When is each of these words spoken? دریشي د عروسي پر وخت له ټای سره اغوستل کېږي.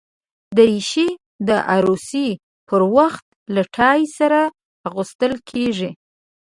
دریشي 0.57 1.07
د 1.47 1.49
عروسي 1.71 2.27
پر 2.69 2.81
وخت 2.95 3.25
له 3.53 3.61
ټای 3.75 4.01
سره 4.17 4.41
اغوستل 4.87 5.33
کېږي. 5.49 5.91